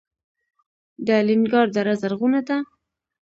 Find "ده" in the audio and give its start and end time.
2.47-2.57